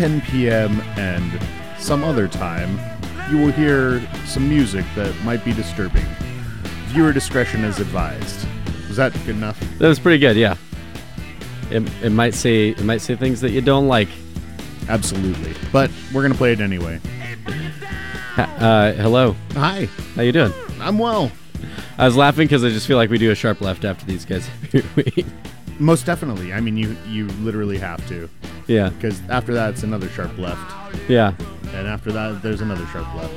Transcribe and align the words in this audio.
10 0.00 0.22
p.m. 0.22 0.80
and 0.96 1.30
some 1.78 2.02
other 2.02 2.26
time, 2.26 2.80
you 3.30 3.36
will 3.36 3.52
hear 3.52 4.00
some 4.24 4.48
music 4.48 4.82
that 4.94 5.14
might 5.24 5.44
be 5.44 5.52
disturbing. 5.52 6.06
Viewer 6.86 7.12
discretion 7.12 7.64
is 7.64 7.80
advised. 7.80 8.46
Was 8.88 8.96
that 8.96 9.12
good 9.26 9.36
enough? 9.36 9.60
That 9.78 9.88
was 9.88 9.98
pretty 9.98 10.18
good. 10.18 10.38
Yeah. 10.38 10.56
It, 11.70 11.82
it 12.02 12.12
might 12.12 12.32
say 12.32 12.70
it 12.70 12.82
might 12.82 13.02
say 13.02 13.14
things 13.14 13.42
that 13.42 13.50
you 13.50 13.60
don't 13.60 13.88
like. 13.88 14.08
Absolutely. 14.88 15.52
But 15.70 15.90
we're 16.14 16.22
going 16.22 16.32
to 16.32 16.38
play 16.38 16.54
it 16.54 16.60
anyway. 16.62 16.98
Uh, 18.38 18.92
hello. 18.92 19.36
Hi, 19.52 19.84
How 20.16 20.22
you 20.22 20.32
doing? 20.32 20.54
I'm 20.80 20.98
well. 20.98 21.30
I 21.98 22.06
was 22.06 22.16
laughing 22.16 22.46
because 22.46 22.64
I 22.64 22.70
just 22.70 22.86
feel 22.86 22.96
like 22.96 23.10
we 23.10 23.18
do 23.18 23.30
a 23.32 23.34
sharp 23.34 23.60
left 23.60 23.84
after 23.84 24.06
these 24.06 24.24
guys. 24.24 24.48
We- 24.96 25.26
Most 25.78 26.06
definitely. 26.06 26.54
I 26.54 26.60
mean, 26.60 26.78
you 26.78 26.96
you 27.06 27.26
literally 27.42 27.76
have 27.76 28.06
to 28.08 28.30
yeah. 28.70 28.90
because 28.90 29.20
after 29.28 29.52
that 29.54 29.70
it's 29.74 29.82
another 29.82 30.08
sharp 30.08 30.36
left, 30.38 30.74
Yeah. 31.08 31.34
and 31.74 31.86
after 31.86 32.12
that 32.12 32.42
there's 32.42 32.60
another 32.60 32.86
sharp 32.86 33.12
left. 33.14 33.34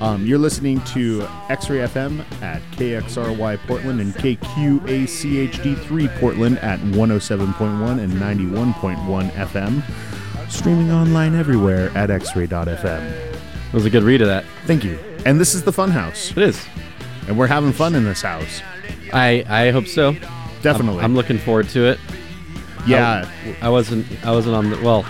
Um, 0.00 0.26
you're 0.26 0.38
listening 0.38 0.80
to 0.86 1.26
X-Ray 1.48 1.78
FM 1.78 2.24
at 2.42 2.60
KXRY 2.72 3.56
Portland 3.66 4.00
and 4.00 4.12
KQACHD3 4.14 6.20
Portland 6.20 6.58
at 6.58 6.78
107.1 6.80 8.00
and 8.00 8.12
91.1 8.14 9.30
FM. 9.30 9.82
Streaming 10.50 10.90
online 10.90 11.34
everywhere 11.34 11.90
at 11.96 12.10
xray.fm. 12.10 12.82
That 12.82 13.72
was 13.72 13.86
a 13.86 13.90
good 13.90 14.02
read 14.02 14.20
of 14.20 14.28
that. 14.28 14.44
Thank 14.66 14.84
you. 14.84 14.98
And 15.24 15.40
this 15.40 15.54
is 15.54 15.62
the 15.62 15.72
Fun 15.72 15.90
House, 15.90 16.32
It 16.32 16.38
is. 16.42 16.62
and 17.28 17.38
we're 17.38 17.46
having 17.46 17.72
fun 17.72 17.94
in 17.94 18.04
this 18.04 18.20
house. 18.22 18.60
I 19.12 19.44
I 19.48 19.70
hope 19.70 19.86
so. 19.86 20.14
Definitely. 20.60 21.02
I'm 21.02 21.14
looking 21.14 21.38
forward 21.38 21.68
to 21.70 21.84
it. 21.86 21.98
Yeah. 22.86 23.30
I 23.62 23.68
wasn't 23.68 24.06
I 24.24 24.30
wasn't 24.32 24.54
on 24.56 24.70
the 24.70 24.80
well. 24.82 25.04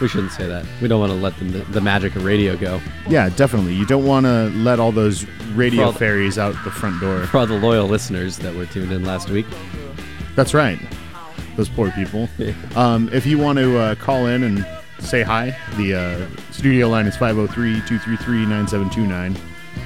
We 0.00 0.08
shouldn't 0.08 0.32
say 0.32 0.46
that. 0.48 0.66
We 0.82 0.88
don't 0.88 0.98
want 0.98 1.12
to 1.12 1.18
let 1.18 1.38
the, 1.38 1.44
the 1.70 1.80
magic 1.80 2.16
of 2.16 2.24
radio 2.24 2.56
go. 2.56 2.80
Yeah, 3.08 3.28
definitely. 3.28 3.74
You 3.74 3.86
don't 3.86 4.04
want 4.04 4.26
to 4.26 4.50
let 4.50 4.80
all 4.80 4.90
those 4.90 5.24
radio 5.54 5.82
Well- 5.82 5.92
fairies 5.92 6.36
out 6.36 6.56
the 6.64 6.70
front 6.72 7.00
door. 7.00 7.26
For 7.26 7.38
all 7.38 7.46
the 7.46 7.58
loyal 7.58 7.86
listeners 7.86 8.38
that 8.38 8.54
were 8.56 8.66
tuned 8.66 8.90
in 8.90 9.04
last 9.04 9.30
week. 9.30 9.46
That's 10.34 10.52
right. 10.52 10.80
Those 11.56 11.68
poor 11.68 11.90
people. 11.92 12.28
Um, 12.76 13.08
if 13.12 13.24
you 13.24 13.38
want 13.38 13.58
to 13.60 13.78
uh, 13.78 13.94
call 13.94 14.26
in 14.26 14.42
and 14.42 14.66
say 14.98 15.22
hi, 15.22 15.56
the 15.76 15.94
uh, 15.94 16.26
studio 16.50 16.88
line 16.88 17.06
is 17.06 17.16
503 17.16 17.74
233 17.86 18.46
9729. 18.46 19.36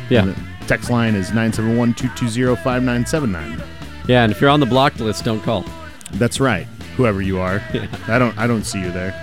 Yeah. 0.09 0.25
The 0.25 0.67
text 0.67 0.89
line 0.89 1.14
is 1.14 1.29
971 1.29 1.92
220 1.95 2.57
5979. 2.63 3.63
Yeah, 4.08 4.23
and 4.23 4.33
if 4.33 4.41
you're 4.41 4.48
on 4.48 4.61
the 4.61 4.64
blocked 4.67 5.01
list, 5.01 5.23
don't 5.27 5.42
call. 5.42 5.67
That's 6.13 6.41
right. 6.41 6.67
Whoever 6.98 7.23
you 7.23 7.39
are. 7.41 7.63
Yeah. 7.73 7.86
I 8.09 8.19
don't 8.19 8.36
I 8.36 8.47
don't 8.47 8.64
see 8.64 8.81
you 8.81 8.91
there. 8.91 9.14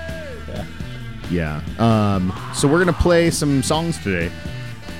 Yeah. 1.30 1.62
Um, 1.80 2.32
so 2.54 2.68
we're 2.68 2.84
going 2.84 2.94
to 2.96 3.02
play 3.02 3.32
some 3.32 3.64
songs 3.64 4.02
today. 4.02 4.32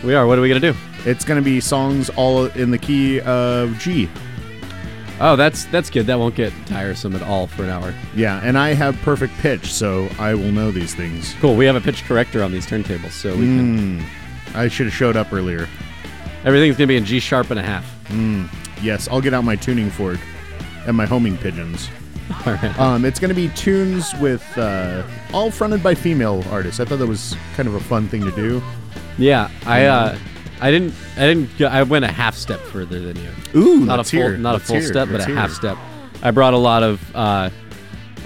We 0.04 0.14
are. 0.16 0.28
What 0.28 0.38
are 0.38 0.42
we 0.42 0.50
gonna 0.50 0.60
do? 0.60 0.76
It's 1.06 1.24
going 1.24 1.40
to 1.42 1.44
be 1.46 1.60
songs 1.60 2.10
all 2.12 2.46
in 2.46 2.72
the 2.72 2.78
key 2.78 3.22
of 3.22 3.78
G. 3.80 4.10
Oh, 5.22 5.36
that's 5.36 5.66
that's 5.66 5.90
good. 5.90 6.08
That 6.08 6.20
won't 6.20 6.36
get 6.36 6.52
tiresome 6.66 7.16
at 7.16 7.22
all 7.22 7.48
for 7.48 7.64
an 7.64 7.70
hour. 7.70 7.94
Yeah, 8.16 8.42
and 8.44 8.58
I 8.58 8.74
have 8.74 8.98
perfect 8.98 9.34
pitch, 9.38 9.72
so 9.72 10.10
I 10.20 10.34
will 10.34 10.52
know 10.52 10.72
these 10.72 10.94
things. 10.94 11.34
Cool. 11.40 11.56
We 11.56 11.66
have 11.66 11.76
a 11.76 11.82
pitch 11.82 12.04
corrector 12.04 12.44
on 12.44 12.52
these 12.52 12.68
turntables, 12.68 13.12
so 13.12 13.32
we 13.32 13.46
can. 13.46 14.00
Mm, 14.02 14.56
I 14.56 14.68
should 14.68 14.88
have 14.88 14.96
showed 14.96 15.16
up 15.16 15.32
earlier. 15.32 15.70
Everything's 16.44 16.76
gonna 16.76 16.88
be 16.88 16.98
in 16.98 17.06
G 17.06 17.20
sharp 17.20 17.50
and 17.52 17.60
a 17.60 17.64
half. 17.64 17.90
Yes, 18.82 19.08
I'll 19.08 19.22
get 19.22 19.34
out 19.34 19.44
my 19.46 19.56
tuning 19.56 19.90
fork 19.90 20.20
and 20.86 20.98
my 20.98 21.06
homing 21.06 21.38
pigeons. 21.38 21.90
All 22.46 22.54
right. 22.54 22.80
Um, 22.80 23.06
it's 23.06 23.20
going 23.20 23.30
to 23.30 23.36
be 23.36 23.50
tunes 23.50 24.14
with 24.20 24.44
uh, 24.58 25.04
all 25.32 25.52
fronted 25.52 25.84
by 25.84 25.94
female 25.94 26.44
artists. 26.50 26.80
I 26.80 26.86
thought 26.86 26.98
that 27.00 27.08
was 27.08 27.36
kind 27.56 27.68
of 27.68 27.76
a 27.76 27.80
fun 27.80 28.08
thing 28.08 28.22
to 28.24 28.32
do. 28.32 28.64
Yeah, 29.18 29.50
I 29.66 29.86
uh, 29.86 30.18
I 30.60 30.72
didn't 30.72 30.94
I 31.18 31.22
didn't 31.28 31.56
go, 31.58 31.68
I 31.68 31.84
went 31.84 32.04
a 32.04 32.08
half 32.12 32.36
step 32.36 32.60
further 32.62 33.00
than 33.00 33.16
you. 33.18 33.30
Ooh, 33.56 33.86
Not 33.86 34.00
a 34.00 34.04
full 34.04 34.20
hear. 34.20 34.38
not 34.38 34.54
Let's 34.54 34.64
a 34.64 34.68
full 34.68 34.76
hear. 34.78 34.88
step, 34.88 35.08
but 35.08 35.14
Let's 35.14 35.26
a 35.26 35.28
hear. 35.28 35.36
half 35.36 35.52
step. 35.52 35.78
I 36.24 36.32
brought 36.32 36.54
a 36.56 36.58
lot 36.58 36.82
of 36.82 37.16
uh, 37.16 37.50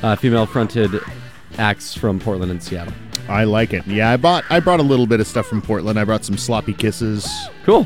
uh, 0.02 0.16
female 0.16 0.46
fronted 0.46 0.92
acts 1.58 1.94
from 1.94 2.20
Portland 2.20 2.52
and 2.52 2.64
Seattle. 2.64 2.94
I 3.28 3.44
like 3.44 3.74
it. 3.74 3.86
Yeah, 3.86 4.10
I 4.12 4.18
bought 4.18 4.46
I 4.50 4.60
brought 4.62 4.80
a 4.80 4.84
little 4.84 5.08
bit 5.08 5.20
of 5.20 5.28
stuff 5.28 5.46
from 5.48 5.62
Portland. 5.62 6.00
I 6.00 6.06
brought 6.06 6.24
some 6.24 6.38
sloppy 6.38 6.74
kisses 6.74 7.28
Cool. 7.66 7.86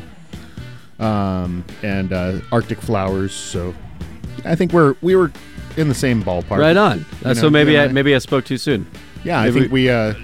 um, 1.00 1.64
and 1.82 2.12
uh, 2.12 2.38
Arctic 2.52 2.80
flowers. 2.80 3.32
So 3.34 3.74
I 4.44 4.54
think 4.54 4.72
we're 4.72 4.94
we 5.02 5.16
were 5.16 5.32
in 5.76 5.88
the 5.88 5.94
same 5.94 6.22
ballpark. 6.22 6.58
Right 6.58 6.76
on. 6.76 7.04
Uh, 7.24 7.30
You 7.30 7.34
so 7.34 7.50
maybe 7.50 7.78
I, 7.78 7.84
I- 7.84 7.88
maybe 7.88 8.14
I 8.14 8.18
spoke 8.18 8.44
too 8.44 8.58
soon. 8.58 8.86
Yeah, 9.24 9.40
I 9.40 9.50
think 9.50 9.72
we 9.72 9.88
uh, 9.90 10.14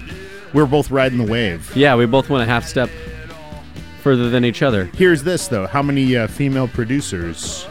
we're 0.53 0.65
both 0.67 0.91
riding 0.91 1.17
the 1.17 1.31
wave. 1.31 1.75
Yeah, 1.75 1.95
we 1.95 2.05
both 2.05 2.29
went 2.29 2.43
a 2.43 2.45
half 2.45 2.65
step 2.67 2.89
further 4.01 4.29
than 4.29 4.45
each 4.45 4.61
other. 4.61 4.85
Here's 4.95 5.23
this 5.23 5.47
though: 5.47 5.67
how 5.67 5.81
many 5.81 6.15
uh, 6.15 6.27
female 6.27 6.67
producers 6.67 7.67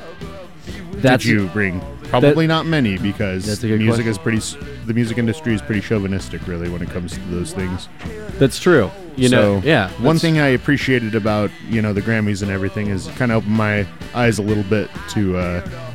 That's 0.93 1.23
did 1.25 1.31
you 1.31 1.47
bring? 1.49 1.81
Probably 2.05 2.49
not 2.49 2.67
many 2.67 2.99
because 2.99 3.47
That's 3.47 3.63
a 3.63 3.69
good 3.69 3.79
music 3.79 4.05
question. 4.07 4.33
is 4.35 4.57
pretty. 4.57 4.85
The 4.87 4.95
music 4.95 5.19
industry 5.19 5.55
is 5.55 5.63
pretty 5.63 5.81
chauvinistic, 5.81 6.45
really, 6.49 6.69
when 6.69 6.83
it 6.83 6.91
comes 6.91 7.13
to 7.13 7.21
those 7.31 7.53
things. 7.53 7.89
that's 8.41 8.59
true. 8.59 8.91
You 9.17 9.29
know, 9.29 9.61
yeah. 9.65 9.91
One 10.01 10.19
thing 10.19 10.41
I 10.41 10.49
appreciated 10.49 11.15
about 11.15 11.51
you 11.69 11.81
know 11.83 11.93
the 11.93 12.03
Grammys 12.03 12.43
and 12.43 12.51
everything 12.51 12.89
is 12.89 13.07
kind 13.17 13.31
of 13.31 13.39
opened 13.39 13.55
my 13.57 13.87
eyes 14.15 14.39
a 14.39 14.43
little 14.43 14.65
bit 14.65 14.91
to 15.11 15.37
uh, 15.37 15.90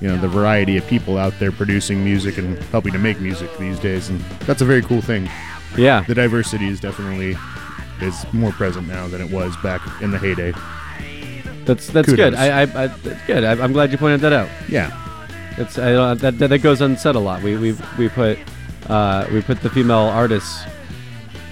you 0.00 0.08
know 0.08 0.16
the 0.18 0.28
variety 0.28 0.76
of 0.76 0.86
people 0.86 1.16
out 1.18 1.32
there 1.38 1.52
producing 1.52 2.04
music 2.04 2.36
and 2.38 2.58
helping 2.64 2.92
to 2.92 2.98
make 2.98 3.20
music 3.20 3.50
these 3.58 3.78
days, 3.78 4.08
and 4.08 4.20
that's 4.46 4.60
a 4.62 4.64
very 4.64 4.82
cool 4.82 5.00
thing. 5.00 5.28
Yeah. 5.76 6.02
The 6.06 6.14
diversity 6.14 6.68
is 6.68 6.80
definitely 6.80 7.36
is 8.00 8.24
more 8.32 8.52
present 8.52 8.86
now 8.88 9.06
than 9.08 9.20
it 9.20 9.30
was 9.30 9.56
back 9.58 9.80
in 10.02 10.10
the 10.10 10.18
heyday. 10.18 10.52
That's 11.64 11.88
that's 11.88 12.08
Kudos. 12.08 12.16
good. 12.30 12.34
I, 12.34 12.60
I, 12.60 12.62
I 12.62 12.86
that's 12.88 13.26
good. 13.26 13.44
I, 13.44 13.52
I'm 13.62 13.72
glad 13.72 13.90
you 13.90 13.98
pointed 13.98 14.20
that 14.20 14.32
out. 14.32 14.48
Yeah, 14.68 14.90
It's 15.56 15.78
I 15.78 15.92
don't, 15.92 16.20
that, 16.20 16.38
that 16.38 16.48
that 16.48 16.58
goes 16.58 16.80
unsaid 16.80 17.14
a 17.14 17.18
lot. 17.20 17.42
We 17.42 17.56
we 17.56 17.74
we 17.98 18.08
put 18.08 18.38
uh, 18.88 19.26
we 19.32 19.40
put 19.40 19.62
the 19.62 19.70
female 19.70 19.96
artists 19.98 20.62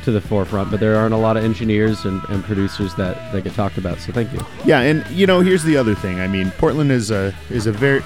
to 0.04 0.10
the 0.10 0.20
forefront, 0.20 0.70
but 0.70 0.80
there 0.80 0.96
aren't 0.96 1.14
a 1.14 1.16
lot 1.16 1.36
of 1.36 1.44
engineers 1.44 2.04
and, 2.04 2.20
and 2.28 2.42
producers 2.44 2.92
that, 2.96 3.32
that 3.32 3.44
get 3.44 3.54
talked 3.54 3.78
about. 3.78 3.98
So 4.00 4.12
thank 4.12 4.32
you. 4.32 4.40
yeah, 4.64 4.80
and 4.80 5.06
you 5.10 5.26
know 5.26 5.40
here's 5.40 5.62
the 5.62 5.76
other 5.76 5.94
thing. 5.94 6.20
I 6.20 6.26
mean, 6.26 6.50
Portland 6.58 6.90
is 6.92 7.10
a 7.10 7.32
is 7.50 7.66
a 7.66 7.72
very 7.72 8.02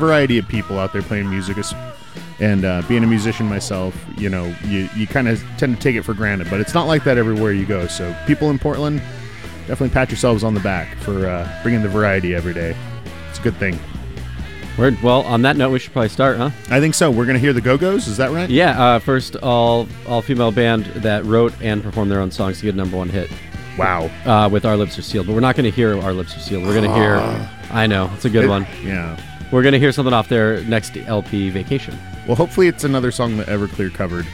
variety 0.00 0.38
of 0.38 0.48
people 0.48 0.78
out 0.78 0.92
there 0.92 1.02
playing 1.02 1.30
music. 1.30 1.56
And 2.40 2.64
uh, 2.64 2.82
being 2.88 3.04
a 3.04 3.06
musician 3.06 3.46
myself, 3.46 3.94
you 4.16 4.30
know, 4.30 4.52
you, 4.64 4.88
you 4.96 5.06
kind 5.06 5.28
of 5.28 5.42
tend 5.58 5.76
to 5.76 5.82
take 5.82 5.94
it 5.94 6.02
for 6.02 6.14
granted, 6.14 6.48
but 6.48 6.58
it's 6.58 6.72
not 6.72 6.86
like 6.86 7.04
that 7.04 7.18
everywhere 7.18 7.52
you 7.52 7.66
go. 7.66 7.86
So 7.86 8.16
people 8.26 8.48
in 8.50 8.58
Portland, 8.58 9.00
definitely 9.66 9.90
pat 9.90 10.08
yourselves 10.08 10.42
on 10.42 10.54
the 10.54 10.60
back 10.60 10.96
for 10.98 11.26
uh, 11.26 11.46
bringing 11.62 11.82
the 11.82 11.88
variety 11.90 12.34
every 12.34 12.54
day. 12.54 12.74
It's 13.28 13.38
a 13.38 13.42
good 13.42 13.56
thing. 13.56 13.78
Word. 14.78 14.96
Well, 15.02 15.20
on 15.22 15.42
that 15.42 15.58
note, 15.58 15.70
we 15.70 15.78
should 15.78 15.92
probably 15.92 16.08
start, 16.08 16.38
huh? 16.38 16.48
I 16.70 16.80
think 16.80 16.94
so. 16.94 17.10
We're 17.10 17.26
gonna 17.26 17.38
hear 17.38 17.52
the 17.52 17.60
Go-Go's. 17.60 18.08
Is 18.08 18.16
that 18.16 18.30
right? 18.30 18.48
Yeah. 18.48 18.82
Uh, 18.82 18.98
first, 19.00 19.36
all 19.36 19.86
all 20.08 20.22
female 20.22 20.50
band 20.52 20.86
that 21.02 21.24
wrote 21.26 21.52
and 21.60 21.82
performed 21.82 22.10
their 22.10 22.20
own 22.20 22.30
songs 22.30 22.58
to 22.60 22.64
get 22.64 22.72
a 22.74 22.76
number 22.78 22.96
one 22.96 23.10
hit 23.10 23.30
Wow. 23.76 24.08
uh, 24.24 24.48
with 24.48 24.64
"Our 24.64 24.76
Lips 24.78 24.98
Are 24.98 25.02
Sealed." 25.02 25.26
But 25.26 25.34
we're 25.34 25.40
not 25.40 25.56
going 25.56 25.70
to 25.70 25.74
hear 25.76 26.00
"Our 26.00 26.14
Lips 26.14 26.34
Are 26.36 26.40
Sealed." 26.40 26.64
We're 26.64 26.72
going 26.72 26.88
to 26.88 26.94
hear. 26.94 27.16
I 27.70 27.86
know 27.86 28.10
it's 28.14 28.24
a 28.24 28.30
good 28.30 28.44
It- 28.44 28.48
one. 28.48 28.66
Yeah. 28.82 29.20
We're 29.52 29.62
going 29.62 29.72
to 29.72 29.78
hear 29.78 29.92
something 29.92 30.14
off 30.14 30.28
their 30.28 30.62
next 30.64 30.96
LP, 30.96 31.50
"Vacation." 31.50 31.98
Well, 32.26 32.36
hopefully 32.36 32.68
it's 32.68 32.84
another 32.84 33.10
song 33.10 33.36
that 33.38 33.48
Everclear 33.48 33.92
covered. 33.92 34.26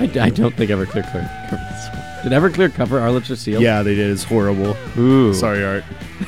I, 0.00 0.04
I 0.20 0.30
don't 0.30 0.54
think 0.54 0.70
Everclear 0.70 1.04
covered 1.04 1.28
this 1.50 1.88
one. 1.92 2.02
Did 2.22 2.32
Everclear 2.32 2.72
cover 2.74 2.98
"Our 2.98 3.10
Lips 3.12 3.30
Are 3.30 3.36
Sealed"? 3.36 3.62
Yeah, 3.62 3.82
they 3.82 3.94
did. 3.94 4.10
It's 4.10 4.24
horrible. 4.24 4.76
Ooh. 4.98 5.34
Sorry, 5.34 5.64
Art. 5.64 5.84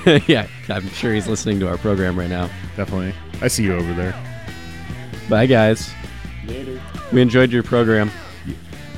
yeah, 0.29 0.47
I'm 0.69 0.89
sure 0.91 1.15
he's 1.15 1.27
listening 1.27 1.59
to 1.61 1.69
our 1.69 1.79
program 1.79 2.19
right 2.19 2.29
now. 2.29 2.51
Definitely. 2.77 3.15
I 3.41 3.49
see 3.49 3.65
you 3.65 3.75
over 3.75 3.93
there. 3.95 4.15
Bye, 5.29 5.47
guys. 5.47 5.91
Later. 6.47 6.81
We 7.13 7.23
enjoyed 7.23 7.51
your 7.51 7.63
program. 7.63 8.11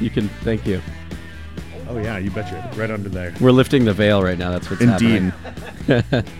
You 0.00 0.10
can 0.10 0.28
thank 0.42 0.66
you. 0.66 0.80
Oh 1.88 1.98
yeah, 1.98 2.18
you 2.18 2.30
betcha. 2.30 2.70
Right 2.76 2.90
under 2.90 3.08
there. 3.08 3.34
We're 3.40 3.50
lifting 3.52 3.84
the 3.84 3.92
veil 3.92 4.22
right 4.22 4.38
now. 4.38 4.50
That's 4.50 4.70
what's 4.70 4.82
Indeed. 4.82 5.32
happening. 5.86 6.24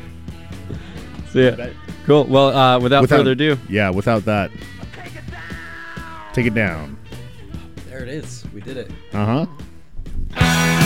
So 1.33 1.39
yeah, 1.39 1.71
cool. 2.07 2.25
Well, 2.25 2.49
uh, 2.57 2.79
without, 2.81 3.03
Without- 3.03 3.17
further 3.19 3.33
ado, 3.33 3.59
Yeah, 3.69 3.91
without 3.91 4.25
that. 4.25 4.51
Take 6.33 6.47
it 6.47 6.55
down. 6.55 6.97
there 7.89 8.03
it 8.03 8.09
is. 8.09 8.45
We 8.55 8.61
did 8.61 8.77
it. 8.77 8.91
Uh 9.13 9.47
huh. 10.37 10.80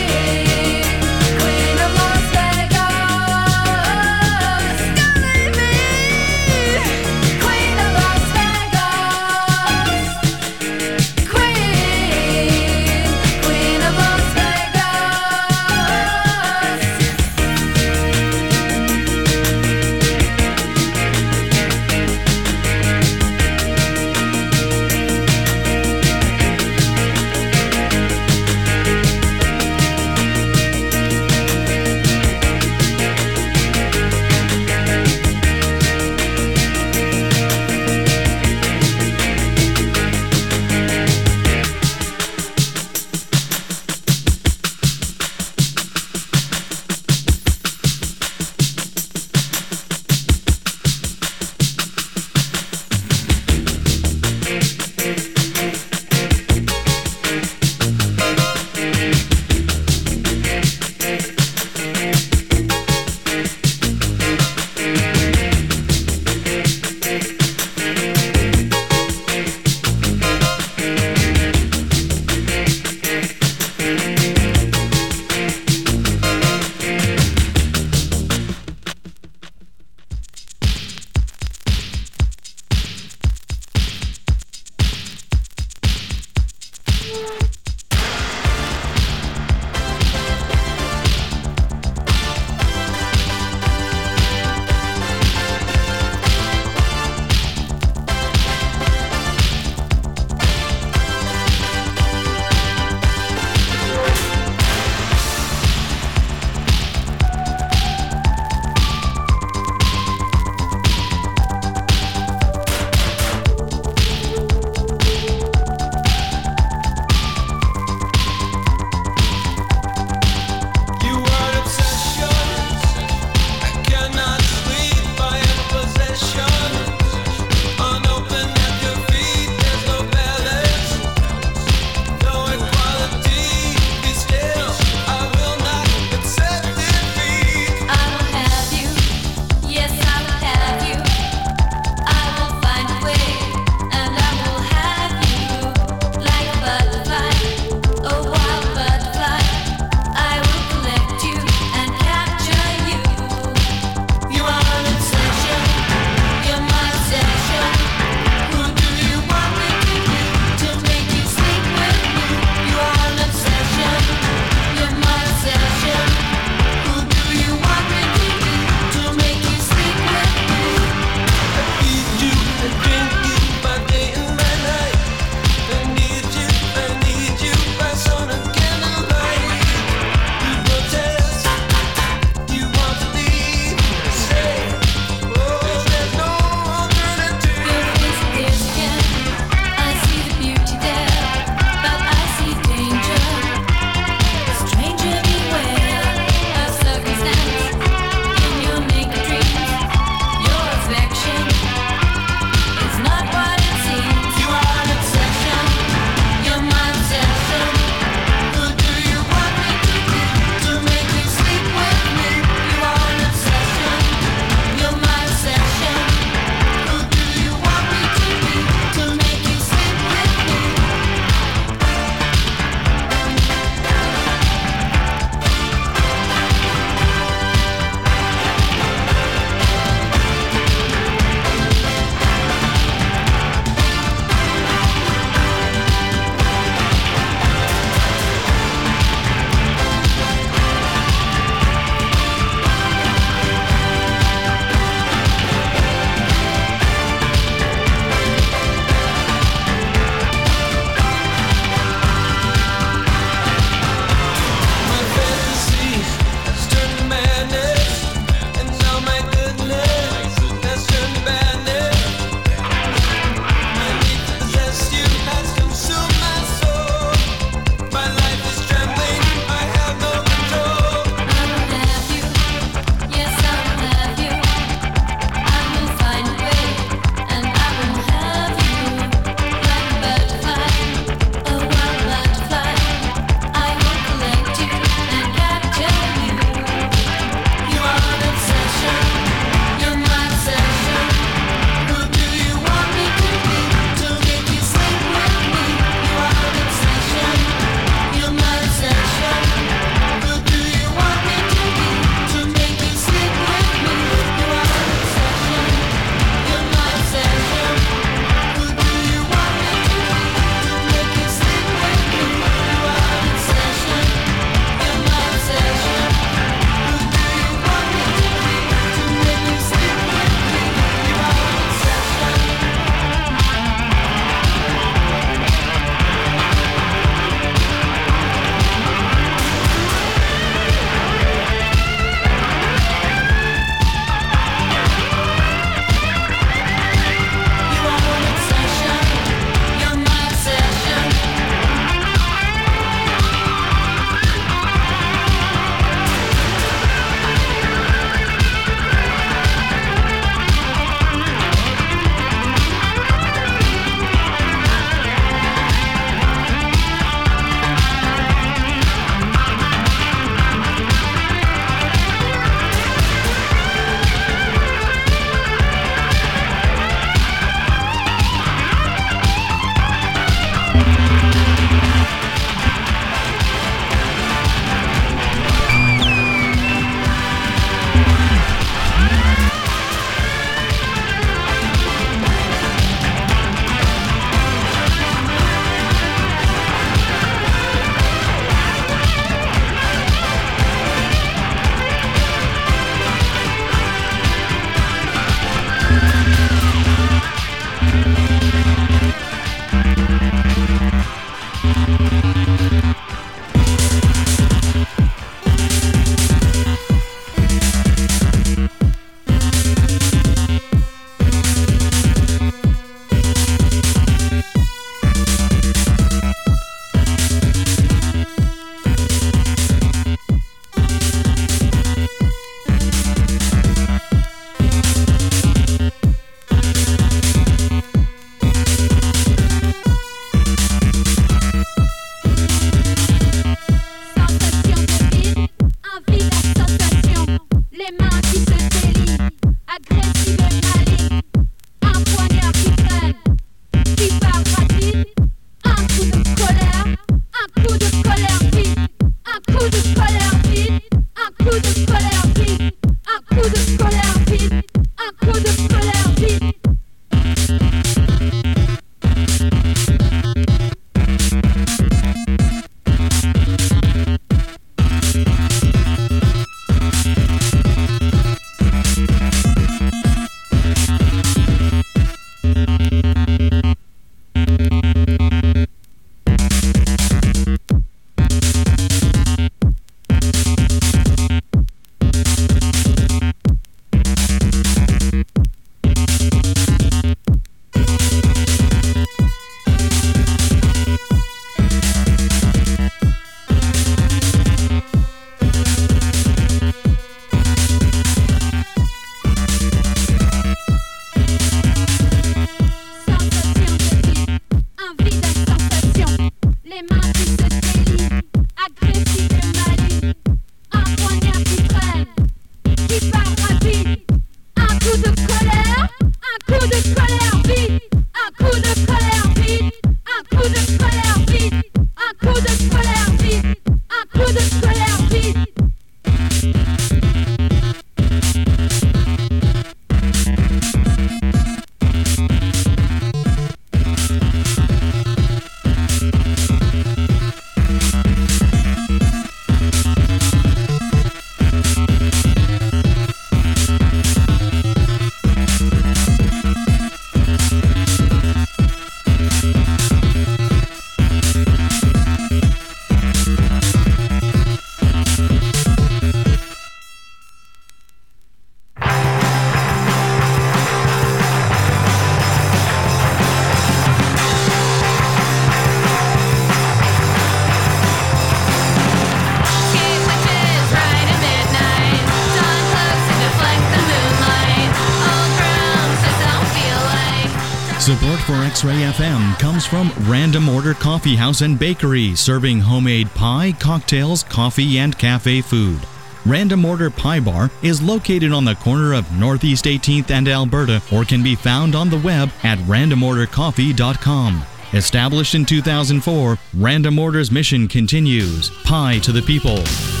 From 579.71 579.89
Random 580.01 580.49
Order 580.49 580.73
Coffee 580.73 581.15
House 581.15 581.39
and 581.39 581.57
Bakery, 581.57 582.13
serving 582.13 582.59
homemade 582.59 583.09
pie, 583.11 583.55
cocktails, 583.57 584.21
coffee, 584.21 584.79
and 584.79 584.97
cafe 584.97 585.39
food. 585.39 585.79
Random 586.25 586.65
Order 586.65 586.89
Pie 586.89 587.21
Bar 587.21 587.49
is 587.63 587.81
located 587.81 588.33
on 588.33 588.43
the 588.43 588.55
corner 588.55 588.93
of 588.93 589.09
Northeast 589.17 589.63
18th 589.63 590.11
and 590.11 590.27
Alberta 590.27 590.81
or 590.91 591.05
can 591.05 591.23
be 591.23 591.35
found 591.35 591.73
on 591.73 591.89
the 591.89 591.99
web 591.99 592.29
at 592.43 592.57
randomordercoffee.com. 592.59 594.43
Established 594.73 595.35
in 595.35 595.45
2004, 595.45 596.37
Random 596.57 596.99
Order's 596.99 597.31
mission 597.31 597.69
continues 597.69 598.49
Pie 598.65 598.99
to 598.99 599.13
the 599.13 599.21
People. 599.21 600.00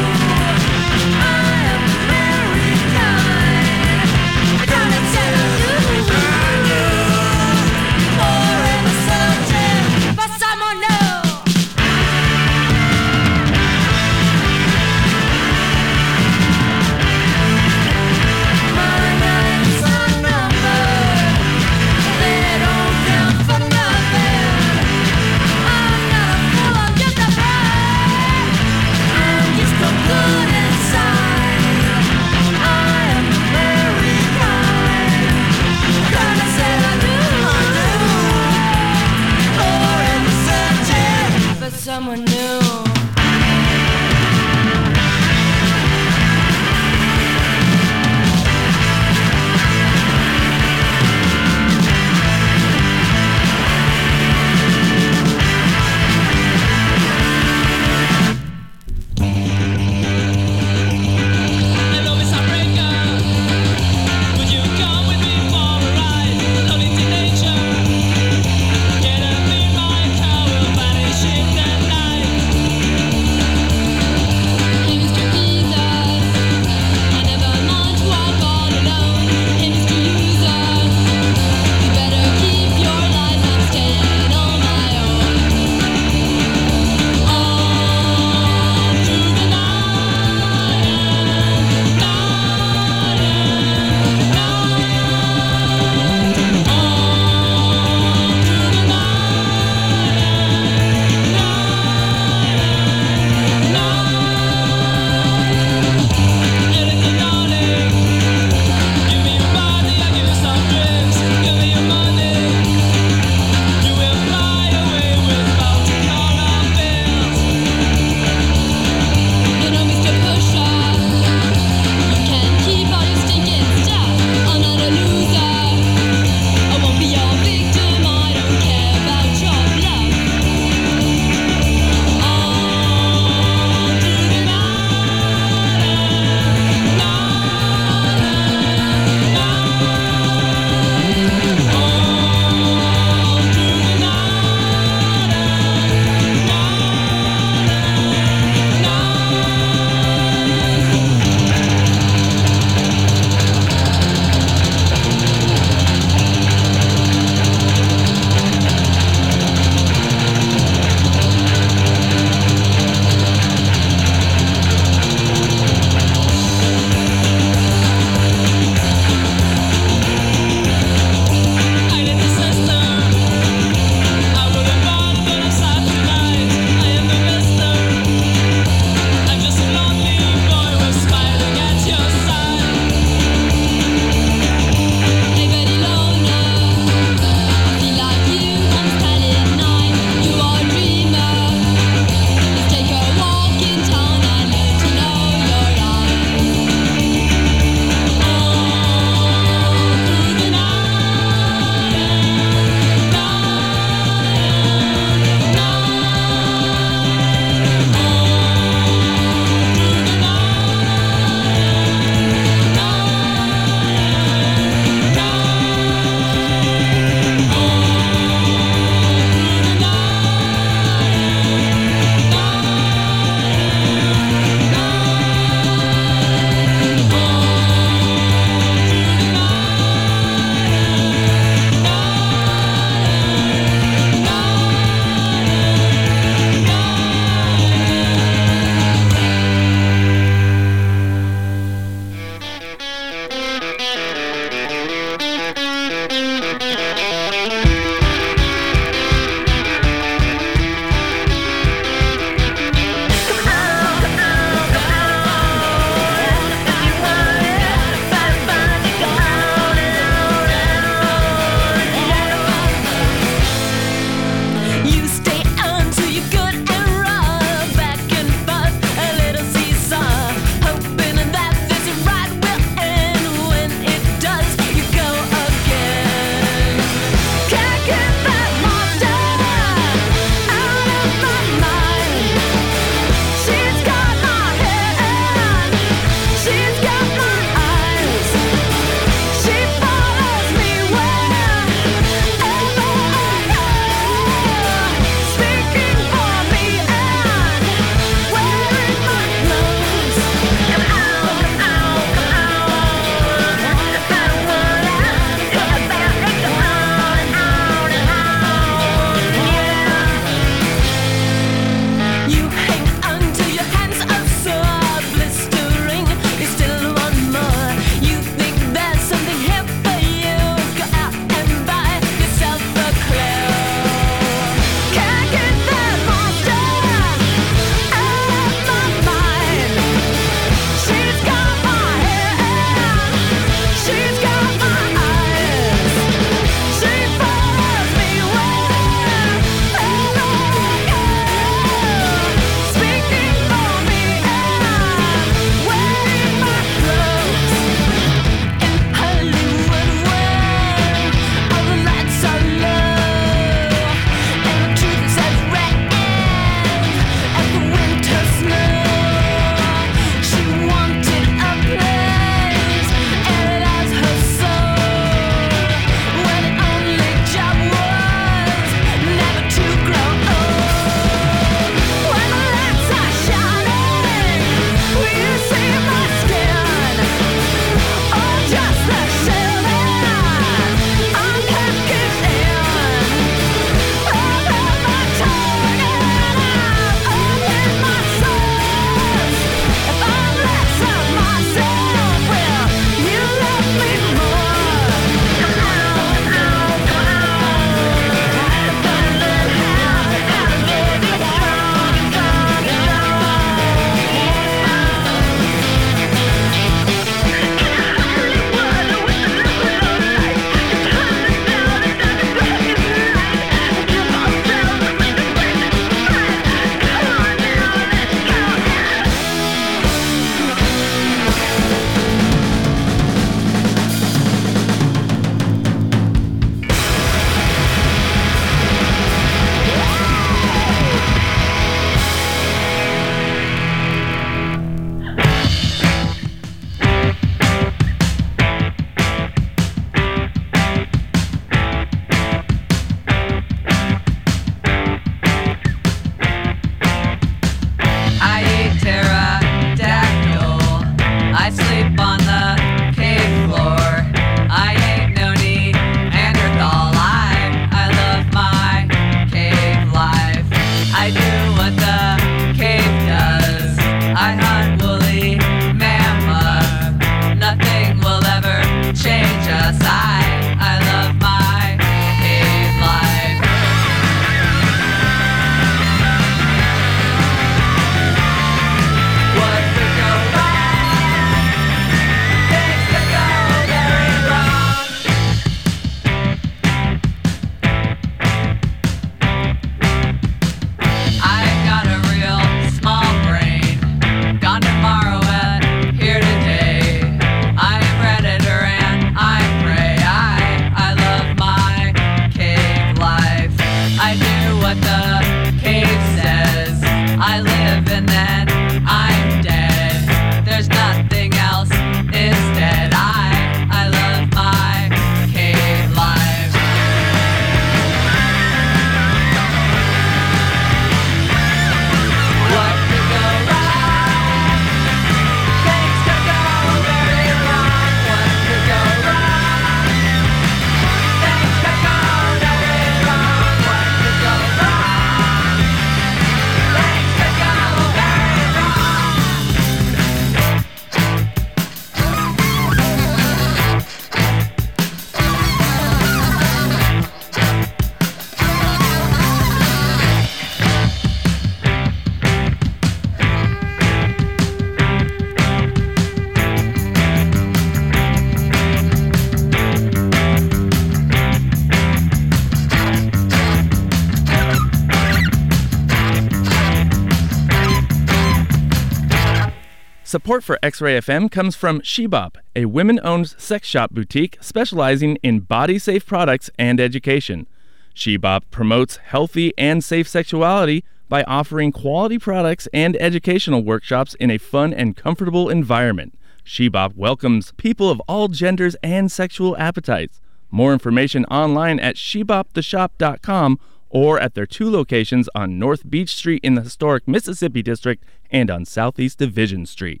Support 570.10 570.42
for 570.42 570.58
X 570.60 570.80
Ray 570.80 570.98
FM 570.98 571.30
comes 571.30 571.54
from 571.54 571.82
Shebop, 571.82 572.34
a 572.56 572.64
women 572.64 572.98
owned 573.04 573.28
sex 573.28 573.68
shop 573.68 573.92
boutique 573.92 574.38
specializing 574.40 575.18
in 575.22 575.38
body 575.38 575.78
safe 575.78 576.04
products 576.04 576.50
and 576.58 576.80
education. 576.80 577.46
Shebop 577.94 578.42
promotes 578.50 578.96
healthy 578.96 579.54
and 579.56 579.84
safe 579.84 580.08
sexuality 580.08 580.82
by 581.08 581.22
offering 581.28 581.70
quality 581.70 582.18
products 582.18 582.66
and 582.74 582.96
educational 583.00 583.62
workshops 583.62 584.14
in 584.14 584.32
a 584.32 584.38
fun 584.38 584.74
and 584.74 584.96
comfortable 584.96 585.48
environment. 585.48 586.18
Shebop 586.44 586.96
welcomes 586.96 587.52
people 587.52 587.88
of 587.88 588.02
all 588.08 588.26
genders 588.26 588.74
and 588.82 589.12
sexual 589.12 589.56
appetites. 589.58 590.20
More 590.50 590.72
information 590.72 591.24
online 591.26 591.78
at 591.78 591.94
sheboptheshop.com 591.94 593.60
or 593.90 594.18
at 594.18 594.34
their 594.34 594.46
two 594.46 594.70
locations 594.70 595.28
on 595.34 595.58
North 595.58 595.88
Beech 595.90 596.14
Street 596.14 596.42
in 596.42 596.54
the 596.54 596.62
historic 596.62 597.06
Mississippi 597.06 597.62
District 597.62 598.02
and 598.30 598.50
on 598.50 598.64
Southeast 598.64 599.18
Division 599.18 599.66
Street. 599.66 600.00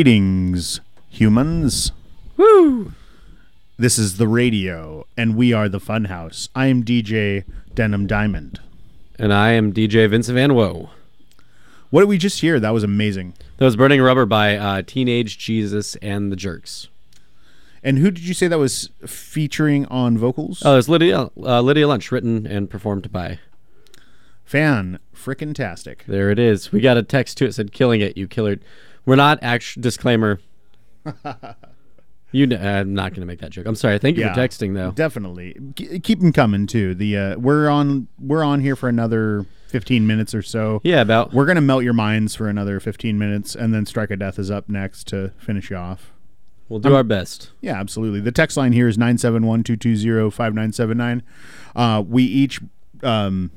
Greetings, 0.00 0.80
humans. 1.10 1.92
Woo! 2.38 2.92
This 3.76 3.98
is 3.98 4.16
the 4.16 4.28
radio, 4.28 5.04
and 5.14 5.36
we 5.36 5.52
are 5.52 5.68
the 5.68 5.78
Funhouse. 5.78 6.48
I 6.54 6.68
am 6.68 6.82
DJ 6.82 7.44
Denim 7.74 8.06
Diamond. 8.06 8.60
And 9.18 9.30
I 9.30 9.50
am 9.50 9.74
DJ 9.74 10.08
Vincent 10.08 10.36
Van 10.36 10.54
Woe. 10.54 10.88
What 11.90 12.00
did 12.00 12.08
we 12.08 12.16
just 12.16 12.40
hear? 12.40 12.58
That 12.58 12.70
was 12.70 12.82
amazing. 12.82 13.34
That 13.58 13.66
was 13.66 13.76
Burning 13.76 14.00
Rubber 14.00 14.24
by 14.24 14.56
uh, 14.56 14.80
Teenage 14.86 15.36
Jesus 15.36 15.96
and 15.96 16.32
the 16.32 16.36
Jerks. 16.36 16.88
And 17.82 17.98
who 17.98 18.10
did 18.10 18.24
you 18.24 18.32
say 18.32 18.48
that 18.48 18.58
was 18.58 18.88
featuring 19.06 19.84
on 19.88 20.16
vocals? 20.16 20.62
Oh, 20.64 20.78
it's 20.78 20.88
Lydia 20.88 21.28
uh, 21.36 21.60
Lydia 21.60 21.86
Lunch, 21.86 22.10
written 22.10 22.46
and 22.46 22.70
performed 22.70 23.12
by. 23.12 23.38
Fan 24.46 24.98
frickin' 25.14 25.54
tastic. 25.54 26.06
There 26.08 26.30
it 26.30 26.38
is. 26.38 26.72
We 26.72 26.80
got 26.80 26.96
a 26.96 27.02
text 27.02 27.36
to 27.36 27.44
it 27.44 27.52
said 27.52 27.72
"Killing 27.72 28.00
it, 28.00 28.16
you 28.16 28.26
killer." 28.26 28.56
We're 29.06 29.16
not 29.16 29.38
actually 29.42 29.82
disclaimer. 29.82 30.40
you, 32.32 32.46
kn- 32.46 32.64
I'm 32.64 32.94
not 32.94 33.10
going 33.12 33.20
to 33.22 33.26
make 33.26 33.40
that 33.40 33.50
joke. 33.50 33.66
I'm 33.66 33.74
sorry. 33.74 33.98
Thank 33.98 34.16
you 34.16 34.24
Yeah. 34.24 34.34
for 34.34 34.40
texting 34.40 34.74
though. 34.74 34.92
Definitely 34.92 35.56
keep 36.02 36.20
them 36.20 36.32
coming 36.32 36.66
too. 36.66 36.94
The 36.94 37.16
uh, 37.16 37.36
we're 37.38 37.68
on 37.68 38.08
we're 38.18 38.44
on 38.44 38.60
here 38.60 38.76
for 38.76 38.88
another 38.88 39.46
15 39.68 40.06
minutes 40.06 40.34
or 40.34 40.42
so. 40.42 40.80
Yeah, 40.84 41.00
about 41.00 41.32
We're 41.32 41.46
gonna 41.46 41.60
melt 41.60 41.84
your 41.84 41.92
minds 41.92 42.34
for 42.34 42.48
another 42.48 42.80
15 42.80 43.18
minutes, 43.18 43.54
and 43.54 43.72
then 43.74 43.86
Strike 43.86 44.10
of 44.10 44.18
Death 44.18 44.38
is 44.38 44.50
up 44.50 44.68
next 44.68 45.06
to 45.08 45.32
finish 45.38 45.70
you 45.70 45.76
off. 45.76 46.12
we'll 46.68 46.80
do 46.80 46.94
our 46.94 47.04
best. 47.04 47.50
Yeah, 47.60 47.78
absolutely. 47.80 48.20
The 48.20 48.32
text 48.32 48.56
line 48.56 48.72
here 48.72 48.88
is 48.88 48.96
971-220-5979. 48.98 51.22
Uh, 51.74 52.02
we 52.06 52.22
each 52.24 52.60
um 53.02 53.50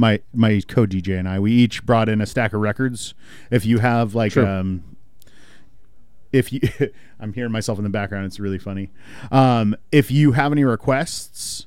my 0.00 0.20
my 0.34 0.60
co-DJ 0.66 1.18
and 1.18 1.28
I, 1.28 1.38
we 1.38 1.52
each 1.52 1.84
brought 1.86 2.08
in 2.08 2.20
a 2.20 2.26
stack 2.26 2.52
of 2.52 2.60
records. 2.60 3.14
If 3.50 3.64
you 3.64 3.78
have 3.78 4.14
like 4.14 4.32
Sure. 4.32 4.46
um 4.46 4.82
if 6.32 6.52
you 6.52 6.60
I'm 7.20 7.32
hearing 7.32 7.52
myself 7.52 7.78
in 7.78 7.84
the 7.84 7.90
background, 7.90 8.26
it's 8.26 8.40
really 8.40 8.58
funny. 8.58 8.90
Um 9.30 9.76
if 9.92 10.10
you 10.10 10.32
have 10.32 10.50
any 10.52 10.64
requests, 10.64 11.66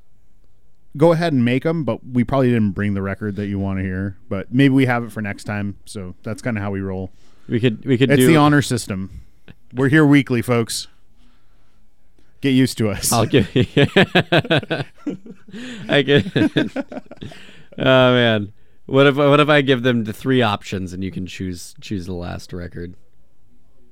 go 0.97 1.11
ahead 1.11 1.31
and 1.33 1.45
make 1.45 1.63
them, 1.63 1.83
but 1.83 2.05
we 2.05 2.23
probably 2.23 2.49
didn't 2.49 2.71
bring 2.71 2.93
the 2.93 3.01
record 3.01 3.35
that 3.37 3.47
you 3.47 3.59
want 3.59 3.79
to 3.79 3.83
hear, 3.83 4.17
but 4.29 4.53
maybe 4.53 4.73
we 4.73 4.85
have 4.85 5.03
it 5.03 5.11
for 5.11 5.21
next 5.21 5.43
time. 5.45 5.77
So 5.85 6.15
that's 6.23 6.41
kind 6.41 6.57
of 6.57 6.63
how 6.63 6.71
we 6.71 6.81
roll. 6.81 7.11
We 7.47 7.59
could 7.59 7.85
we 7.85 7.97
could 7.97 8.09
It's 8.11 8.19
do. 8.21 8.27
the 8.27 8.37
honor 8.37 8.61
system. 8.61 9.21
We're 9.73 9.89
here 9.89 10.05
weekly, 10.05 10.41
folks. 10.41 10.87
Get 12.41 12.51
used 12.51 12.77
to 12.79 12.89
us. 12.89 13.11
I'll 13.11 13.25
give. 13.25 13.47
I 15.89 16.01
get. 16.01 16.25
oh 17.77 18.13
man, 18.13 18.53
what 18.85 19.07
if 19.07 19.15
what 19.15 19.39
if 19.39 19.49
I 19.49 19.61
give 19.61 19.83
them 19.83 20.03
the 20.03 20.13
three 20.13 20.41
options 20.41 20.93
and 20.93 21.03
you 21.03 21.11
can 21.11 21.25
choose 21.25 21.75
choose 21.81 22.05
the 22.05 22.13
last 22.13 22.53
record? 22.53 22.95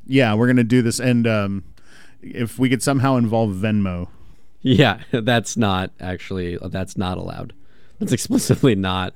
yeah, 0.05 0.34
we're 0.34 0.47
gonna 0.47 0.63
do 0.63 0.82
this, 0.82 0.99
and 0.99 1.27
um, 1.27 1.63
if 2.21 2.59
we 2.59 2.69
could 2.69 2.84
somehow 2.84 3.15
involve 3.17 3.51
Venmo, 3.51 4.09
Yeah, 4.61 5.01
that's 5.11 5.55
not 5.57 5.91
actually 5.99 6.57
that's 6.69 6.97
not 6.97 7.17
allowed. 7.17 7.53
That's 7.99 8.11
explicitly 8.11 8.75
not. 8.75 9.13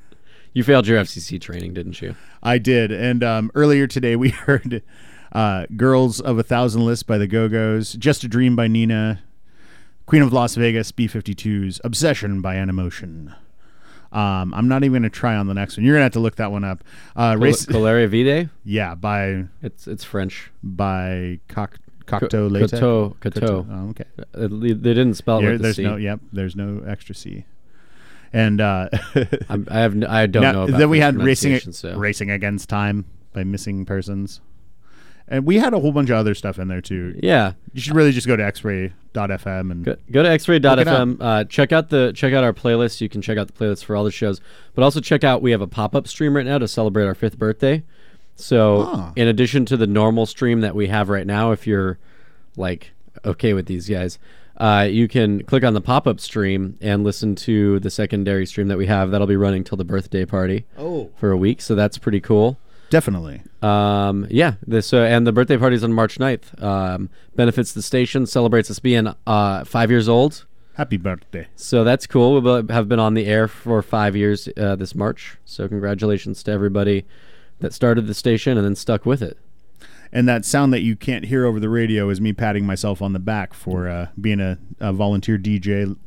You 0.53 0.63
failed 0.63 0.88
your 0.88 1.01
FCC 1.01 1.41
training, 1.41 1.74
didn't 1.74 2.01
you? 2.01 2.16
I 2.41 2.59
did. 2.59 2.91
And 2.91 3.24
um, 3.24 3.51
earlier 3.55 3.88
today, 3.88 4.16
we 4.16 4.30
heard 4.47 4.84
uh, 5.34 5.66
"Girls 5.76 6.22
of 6.22 6.38
a 6.39 6.43
Thousand 6.43 6.86
Lists" 6.86 7.03
by 7.03 7.18
the 7.18 7.28
Go-Go's, 7.28 7.93
"Just 7.93 8.24
a 8.24 8.28
Dream" 8.28 8.55
by 8.55 8.68
Nina, 8.68 9.22
"Queen 10.05 10.22
of 10.22 10.32
Las 10.32 10.55
Vegas" 10.55 10.91
B52s, 10.91 11.82
"Obsession" 11.84 12.41
by 12.41 12.55
Animotion. 12.55 13.36
Um, 14.16 14.53
I'm 14.53 14.68
not 14.70 14.84
even 14.86 15.01
gonna 15.01 15.09
try 15.09 15.36
on 15.36 15.47
the 15.47 15.53
next 15.53 15.76
one. 15.78 15.86
You're 15.86 15.95
gonna 15.95 16.03
have 16.03 16.13
to 16.13 16.20
look 16.22 16.38
that 16.38 16.51
one 16.51 16.63
up. 16.63 16.84
Uh, 17.16 17.36
race, 17.38 17.66
Colaria 17.66 18.07
Vide. 18.09 18.49
yeah, 18.63 18.95
by 18.95 19.45
It's 19.61 19.88
it's 19.88 20.03
French. 20.05 20.51
by 20.63 21.39
Coc- 21.49 21.80
Co- 22.05 22.20
Cocteau 22.20 22.49
Latte. 22.51 22.78
Coteau- 22.78 23.16
Coteau. 23.20 23.68
Oh, 23.70 23.89
okay. 23.89 24.05
Uh, 24.34 24.47
They 24.49 24.74
didn't 24.93 25.16
spell 25.16 25.39
it 25.39 25.45
with 25.45 25.57
the 25.57 25.63
there's 25.63 25.76
C. 25.78 25.84
no. 25.84 25.95
Yep. 25.97 26.20
There's 26.32 26.55
no 26.55 26.84
extra 26.88 27.13
C. 27.16 27.45
And 28.32 28.61
uh, 28.61 28.89
I'm, 29.49 29.68
I 29.72 29.80
have 29.80 29.93
n- 29.93 30.03
I 30.03 30.26
don't 30.28 30.43
now- 30.43 30.51
know. 30.51 30.63
About 30.63 30.78
then 30.78 30.89
we 30.89 30.99
had 30.99 31.16
racing 31.22 31.59
so. 31.74 31.97
racing 31.97 32.30
against 32.32 32.70
time 32.70 33.05
by 33.34 33.43
missing 33.43 33.86
persons, 33.86 34.39
and 35.28 35.45
we 35.45 35.57
had 35.57 35.73
a 35.73 35.80
whole 35.80 35.91
bunch 35.91 36.09
of 36.09 36.17
other 36.17 36.36
stuff 36.36 36.59
in 36.59 36.67
there 36.67 36.82
too. 36.82 37.19
Yeah, 37.23 37.53
You 37.73 37.82
should 37.82 37.95
really 37.95 38.11
just 38.11 38.28
go 38.28 38.36
to 38.36 38.43
X-ray.fm 38.45 39.71
and 39.71 39.86
Go, 39.86 39.95
go 40.11 40.23
to 40.23 40.30
xray.fm. 40.30 41.17
Uh, 41.19 41.43
check 41.45 41.71
out 41.71 41.89
the 41.89 42.11
check 42.13 42.34
out 42.34 42.43
our 42.43 42.53
playlist. 42.53 43.01
You 43.01 43.09
can 43.09 43.21
check 43.21 43.38
out 43.38 43.47
the 43.47 43.53
playlist 43.53 43.84
for 43.86 43.95
all 43.95 44.03
the 44.03 44.11
shows, 44.11 44.41
but 44.73 44.84
also 44.84 44.99
check 44.99 45.23
out 45.23 45.41
we 45.41 45.51
have 45.51 45.61
a 45.61 45.67
pop 45.67 45.95
up 45.95 46.07
stream 46.07 46.36
right 46.36 46.45
now 46.45 46.57
to 46.57 46.67
celebrate 46.67 47.05
our 47.05 47.15
fifth 47.15 47.38
birthday. 47.39 47.84
So 48.36 48.84
Ah. 48.88 49.13
in 49.15 49.28
addition 49.28 49.65
to 49.67 49.78
the 49.78 49.88
normal 49.88 50.26
stream 50.26 50.61
that 50.61 50.76
we 50.76 50.88
have 50.88 51.09
right 51.09 51.26
now, 51.26 51.51
if 51.51 51.65
you're 51.65 51.97
like 52.57 52.91
okay 53.23 53.53
with 53.53 53.65
these 53.65 53.88
guys, 53.88 54.19
uh, 54.57 54.88
you 54.89 55.07
can 55.07 55.43
click 55.43 55.63
on 55.63 55.73
the 55.73 55.82
pop 55.82 56.05
up 56.07 56.19
stream 56.19 56.78
and 56.82 57.03
listen 57.03 57.36
to 57.36 57.80
the 57.80 57.89
secondary 57.89 58.45
stream 58.45 58.67
that 58.67 58.78
we 58.78 58.86
have. 58.88 59.11
That'll 59.11 59.28
be 59.28 59.36
running 59.38 59.63
till 59.63 59.78
the 59.78 59.86
birthday 59.86 60.26
party. 60.26 60.65
Oh. 60.78 61.09
for 61.15 61.32
a 61.32 61.38
week. 61.38 61.61
So 61.61 61.76
that's 61.76 61.97
pretty 61.97 62.19
cool. 62.19 62.57
Definitely. 62.90 63.42
Um, 63.62 64.28
yeah, 64.30 64.56
this 64.66 64.94
uh, 64.94 64.98
and 64.98 65.26
the 65.26 65.32
birthday 65.32 65.58
party 65.58 65.76
is 65.76 65.84
on 65.84 65.94
March 65.94 66.18
9th. 66.18 66.62
Um, 66.62 67.10
benefits 67.36 67.74
the 67.74 67.82
station, 67.82 68.26
celebrates 68.26 68.70
us 68.72 68.80
being 68.80 69.14
uh, 69.28 69.64
five 69.66 69.90
years 69.90 70.08
old. 70.10 70.46
Happy 70.76 70.98
birthday. 70.98 71.48
So 71.56 71.84
that's 71.86 72.06
cool. 72.06 72.42
We 72.42 72.74
have 72.74 72.90
been 72.90 73.00
on 73.00 73.14
the 73.14 73.26
air 73.26 73.48
for 73.48 73.82
five 73.82 74.16
years 74.16 74.50
uh, 74.58 74.76
this 74.76 74.94
March. 74.94 75.38
So 75.46 75.68
congratulations 75.70 76.44
to 76.44 76.52
everybody 76.52 77.06
that 77.60 77.74
started 77.74 78.08
the 78.08 78.14
station 78.14 78.58
and 78.58 78.66
then 78.66 78.76
stuck 78.76 79.06
with 79.06 79.22
it. 79.22 79.38
And 80.12 80.28
that 80.28 80.46
sound 80.46 80.74
that 80.74 80.82
you 80.82 80.96
can't 80.96 81.26
hear 81.26 81.46
over 81.46 81.60
the 81.60 81.70
radio 81.70 82.10
is 82.10 82.22
me 82.22 82.34
patting 82.34 82.66
myself 82.66 83.02
on 83.02 83.14
the 83.14 83.20
back 83.20 83.54
for 83.54 83.88
uh, 83.88 84.08
being 84.20 84.40
a, 84.40 84.58
a 84.80 84.94
volunteer 84.94 85.38
DJ, 85.38 85.98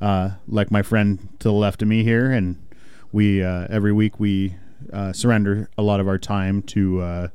uh, 0.00 0.30
like 0.48 0.70
my 0.70 0.82
friend 0.82 1.28
to 1.40 1.48
the 1.48 1.52
left 1.52 1.82
of 1.82 1.88
me 1.88 2.02
here. 2.02 2.30
And 2.30 2.62
we 3.12 3.42
uh, 3.42 3.66
every 3.70 3.92
week 3.92 4.18
we 4.18 4.56
uh, 4.92 5.12
surrender 5.12 5.68
a 5.78 5.82
lot 5.82 6.00
of 6.00 6.08
our 6.08 6.18
time 6.18 6.62
to 6.62 7.00
uh, 7.00 7.28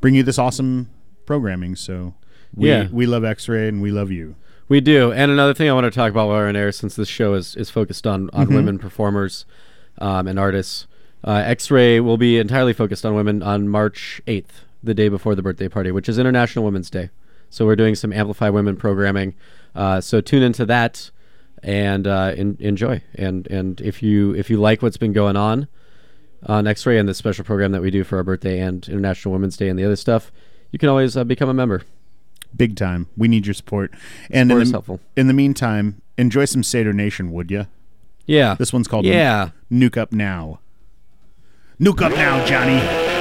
bring 0.00 0.14
you 0.14 0.22
this 0.22 0.38
awesome 0.38 0.90
programming. 1.26 1.76
So 1.76 2.14
we 2.54 2.68
Yeah. 2.68 2.88
we 2.90 3.06
love 3.06 3.24
X-Ray 3.24 3.68
and 3.68 3.80
we 3.82 3.90
love 3.90 4.10
you. 4.10 4.34
We 4.68 4.80
do. 4.80 5.12
And 5.12 5.30
another 5.30 5.54
thing 5.54 5.68
I 5.68 5.72
want 5.72 5.84
to 5.86 5.90
talk 5.90 6.10
about 6.10 6.28
while 6.28 6.36
we're 6.38 6.48
on 6.48 6.56
air, 6.56 6.72
since 6.72 6.94
this 6.94 7.08
show 7.08 7.34
is, 7.34 7.56
is 7.56 7.70
focused 7.70 8.06
on, 8.06 8.28
on 8.34 8.52
women 8.52 8.78
performers 8.78 9.46
um, 9.98 10.26
and 10.28 10.38
artists, 10.38 10.86
uh, 11.24 11.42
X 11.44 11.70
Ray 11.70 12.00
will 12.00 12.18
be 12.18 12.38
entirely 12.38 12.72
focused 12.74 13.06
on 13.06 13.14
women 13.14 13.42
on 13.42 13.68
March 13.68 14.20
8th, 14.26 14.64
the 14.82 14.92
day 14.94 15.08
before 15.08 15.34
the 15.34 15.42
birthday 15.42 15.68
party, 15.68 15.90
which 15.90 16.08
is 16.08 16.18
International 16.18 16.64
Women's 16.66 16.90
Day. 16.90 17.08
So 17.50 17.64
we're 17.64 17.76
doing 17.76 17.94
some 17.94 18.12
Amplify 18.12 18.50
Women 18.50 18.76
programming. 18.76 19.34
Uh, 19.74 20.00
so 20.02 20.20
tune 20.20 20.42
into 20.42 20.66
that 20.66 21.10
and 21.62 22.06
uh, 22.06 22.34
en- 22.36 22.56
enjoy. 22.60 23.02
And 23.14 23.46
and 23.48 23.80
if 23.80 24.02
you 24.02 24.34
if 24.34 24.50
you 24.50 24.58
like 24.58 24.82
what's 24.82 24.98
been 24.98 25.14
going 25.14 25.36
on 25.36 25.66
on 26.46 26.66
X 26.66 26.86
Ray 26.86 26.98
and 26.98 27.08
the 27.08 27.14
special 27.14 27.44
program 27.44 27.72
that 27.72 27.82
we 27.82 27.90
do 27.90 28.04
for 28.04 28.16
our 28.16 28.24
birthday 28.24 28.60
and 28.60 28.86
International 28.88 29.32
Women's 29.32 29.56
Day 29.56 29.68
and 29.68 29.78
the 29.78 29.84
other 29.84 29.96
stuff, 29.96 30.30
you 30.70 30.78
can 30.78 30.88
always 30.88 31.16
uh, 31.16 31.24
become 31.24 31.48
a 31.48 31.54
member. 31.54 31.82
Big 32.56 32.76
time. 32.76 33.06
We 33.16 33.28
need 33.28 33.46
your 33.46 33.54
support. 33.54 33.92
And 34.30 34.50
in 34.50 34.58
the, 34.58 34.70
helpful. 34.70 35.00
in 35.16 35.26
the 35.26 35.34
meantime, 35.34 36.00
enjoy 36.16 36.46
some 36.46 36.62
Sado 36.62 36.92
Nation, 36.92 37.32
would 37.32 37.50
you? 37.50 37.66
Yeah. 38.26 38.54
This 38.58 38.72
one's 38.72 38.88
called 38.88 39.04
Yeah. 39.04 39.50
Nuke 39.70 39.96
Up 39.96 40.12
Now. 40.12 40.60
Nuke 41.80 42.02
Up 42.02 42.12
Now, 42.12 42.44
Johnny. 42.46 43.17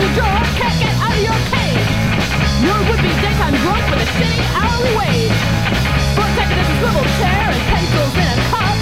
Can't 0.00 0.78
get 0.80 0.94
out 0.96 1.12
of 1.12 1.20
your 1.20 1.40
cage. 1.52 1.90
Would-be 2.88 3.12
daytime 3.20 3.56
drunk 3.60 3.84
with 3.92 4.00
a 4.00 4.08
shitty 4.16 4.40
hourly 4.56 4.92
wage. 4.96 5.38
A 6.16 6.66
swivel 6.80 7.06
chair 7.20 7.44
and 7.52 7.62
pencils 7.68 8.14
in 8.16 8.28
a 8.28 8.38
cup. 8.48 8.76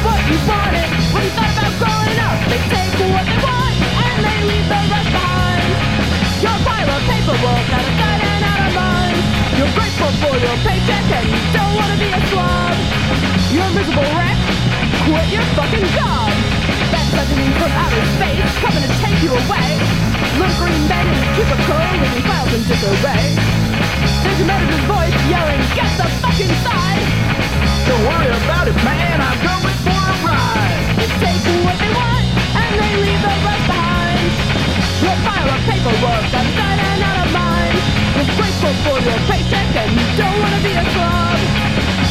What 0.00 0.20
you 0.26 0.38
wanted 0.48 0.88
when 1.12 1.22
you 1.22 1.32
thought 1.36 1.52
about 1.54 1.74
growing 1.78 2.18
up. 2.18 2.38
They 2.50 2.60
take 2.72 2.94
what 3.14 3.24
they 3.30 3.38
want 3.44 3.74
and 3.78 4.18
they 4.26 4.38
leave 4.48 4.66
the 4.66 4.80
rest 4.90 5.10
behind. 5.12 5.66
Your 6.42 6.56
pile 6.66 6.90
of 6.90 7.02
paperwork 7.06 7.66
out 7.70 7.84
of 7.84 7.94
sight 8.00 8.20
and 8.26 8.42
out 8.42 8.62
of 8.66 8.72
mind. 8.74 9.18
You're 9.54 9.74
grateful 9.76 10.10
for 10.24 10.34
your 10.34 10.56
paycheck 10.66 11.04
you 11.30 11.62
want 11.78 11.90
to 11.94 11.98
be 12.00 12.10
a. 12.10 12.20
You're 13.54 13.70
a 13.70 14.06
wreck. 14.18 14.38
Quit 15.04 15.26
your 15.30 15.46
fucking 15.54 15.86
job. 15.94 16.59
Suddenly 17.20 17.52
from 17.60 17.68
outer 17.76 18.04
space 18.16 18.48
coming 18.64 18.80
to 18.80 18.92
take 19.04 19.20
you 19.20 19.28
away. 19.28 19.68
Little 20.40 20.56
green 20.56 20.80
man 20.88 21.04
in 21.04 21.20
a 21.20 21.28
cubicle 21.36 21.76
leaving 21.92 22.24
files 22.24 22.48
in 22.56 22.64
disarray. 22.64 23.36
There's 24.24 24.40
a 24.40 24.46
manager's 24.48 24.86
voice 24.88 25.12
yelling, 25.28 25.60
get 25.76 25.92
the 26.00 26.08
fuck 26.24 26.40
inside. 26.40 27.04
Don't 27.84 28.04
worry 28.08 28.24
about 28.24 28.72
it, 28.72 28.78
man. 28.88 29.20
I'm 29.20 29.36
going 29.36 29.76
for 29.84 30.00
a 30.00 30.16
ride. 30.32 30.80
They 30.96 31.12
take 31.20 31.44
what 31.60 31.76
they 31.76 31.92
want 31.92 32.24
and 32.56 32.72
they 32.80 32.92
leave 33.04 33.20
the 33.20 33.34
rest 33.44 33.64
behind. 33.68 34.24
Your 35.04 35.16
pile 35.20 35.50
of 35.52 35.60
paperwork 35.68 36.24
of 36.24 36.46
sight 36.56 36.80
and 36.88 37.00
out 37.04 37.20
of 37.20 37.28
mind. 37.36 37.76
You're 38.16 38.32
grateful 38.32 38.72
for 38.80 38.96
your 38.96 39.20
paycheck 39.28 39.68
and 39.76 39.92
you 39.92 40.08
don't 40.16 40.38
want 40.40 40.56
to 40.56 40.60
be 40.64 40.72
a 40.72 40.84
slob. 40.88 41.36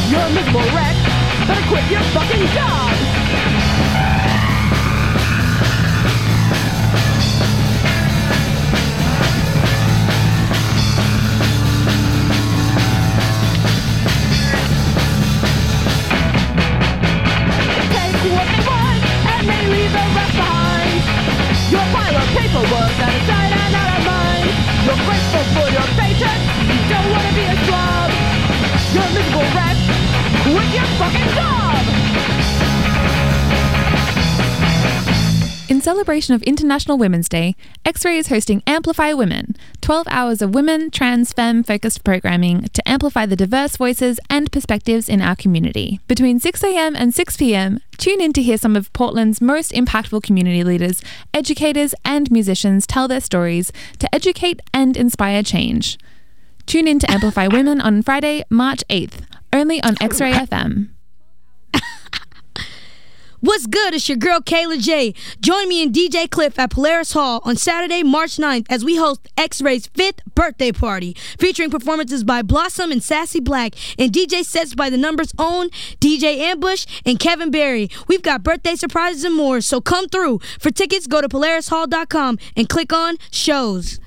You're 0.06 0.22
a 0.22 0.32
miserable 0.38 0.70
wreck. 0.70 0.94
Better 1.50 1.66
quit 1.66 1.82
your 1.90 2.06
fucking 2.14 2.46
job. 2.54 3.69
Paperwork 22.34 22.98
and. 23.00 23.20
You're 24.90 24.96
grateful 25.06 25.44
for 25.54 25.70
your 25.70 25.86
paycheck, 26.00 26.40
you 26.66 26.78
don't 26.88 27.10
want 27.12 27.22
to 27.28 27.34
be 27.34 27.44
a 27.44 27.56
slob. 27.66 28.10
You're 28.94 29.04
a 29.04 29.12
miserable 29.14 29.46
wreck 29.54 29.76
with 30.46 30.74
your 30.74 30.86
fucking 30.98 31.28
job. 31.36 31.60
In 35.70 35.80
celebration 35.80 36.34
of 36.34 36.42
International 36.42 36.98
Women's 36.98 37.28
Day, 37.28 37.54
X 37.84 38.04
Ray 38.04 38.18
is 38.18 38.28
hosting 38.28 38.62
Amplify 38.66 39.12
Women 39.12 39.54
12 39.80 40.06
hours 40.10 40.42
of 40.42 40.54
women, 40.54 40.90
trans, 40.90 41.32
femme 41.32 41.62
focused 41.62 42.04
programming 42.04 42.68
to 42.72 42.88
amplify 42.88 43.26
the 43.26 43.36
diverse 43.36 43.76
voices 43.76 44.20
and 44.28 44.52
perspectives 44.52 45.08
in 45.08 45.22
our 45.22 45.34
community. 45.34 46.00
Between 46.06 46.38
6am 46.38 46.94
and 46.96 47.12
6pm, 47.12 47.80
tune 47.96 48.20
in 48.20 48.32
to 48.34 48.42
hear 48.42 48.58
some 48.58 48.76
of 48.76 48.92
Portland's 48.92 49.40
most 49.40 49.72
impactful 49.72 50.22
community 50.22 50.62
leaders, 50.62 51.02
educators, 51.32 51.94
and 52.04 52.30
musicians 52.30 52.86
tell 52.86 53.08
their 53.08 53.20
stories 53.20 53.72
to 53.98 54.14
educate 54.14 54.60
and 54.74 54.96
inspire 54.96 55.42
change. 55.42 55.98
Tune 56.66 56.86
in 56.86 56.98
to 56.98 57.10
Amplify 57.10 57.48
Women 57.48 57.80
on 57.80 58.02
Friday, 58.02 58.44
March 58.50 58.84
8th, 58.90 59.22
only 59.52 59.82
on 59.82 59.96
X 60.00 60.20
Ray 60.20 60.32
FM. 60.32 60.90
What's 63.42 63.66
good? 63.66 63.94
It's 63.94 64.06
your 64.06 64.18
girl 64.18 64.40
Kayla 64.40 64.78
J. 64.78 65.14
Join 65.40 65.66
me 65.66 65.82
and 65.82 65.94
DJ 65.94 66.28
Cliff 66.28 66.58
at 66.58 66.70
Polaris 66.70 67.14
Hall 67.14 67.40
on 67.42 67.56
Saturday, 67.56 68.02
March 68.02 68.36
9th 68.36 68.66
as 68.68 68.84
we 68.84 68.96
host 68.96 69.26
X 69.38 69.62
Ray's 69.62 69.86
fifth 69.86 70.20
birthday 70.34 70.72
party, 70.72 71.16
featuring 71.38 71.70
performances 71.70 72.22
by 72.22 72.42
Blossom 72.42 72.92
and 72.92 73.02
Sassy 73.02 73.40
Black 73.40 73.74
and 73.98 74.12
DJ 74.12 74.44
sets 74.44 74.74
by 74.74 74.90
the 74.90 74.98
number's 74.98 75.32
own 75.38 75.70
DJ 76.00 76.36
Ambush 76.36 76.84
and 77.06 77.18
Kevin 77.18 77.50
Barry. 77.50 77.88
We've 78.08 78.20
got 78.20 78.42
birthday 78.42 78.74
surprises 78.74 79.24
and 79.24 79.34
more, 79.34 79.62
so 79.62 79.80
come 79.80 80.08
through. 80.08 80.40
For 80.58 80.70
tickets, 80.70 81.06
go 81.06 81.22
to 81.22 81.28
polarishall.com 81.28 82.38
and 82.58 82.68
click 82.68 82.92
on 82.92 83.16
shows. 83.30 84.00